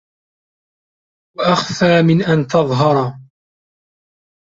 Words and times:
وَأَخْفَى 1.37 2.01
مِنْ 2.07 2.21
أَنْ 2.23 2.47
تَظْهَرَ 2.47 3.19